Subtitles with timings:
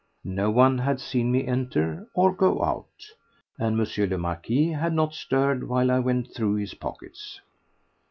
[0.25, 2.87] No one had seen me enter or go out,
[3.59, 4.09] and M.
[4.09, 7.39] le Marquis had not stirred while I went through his pockets.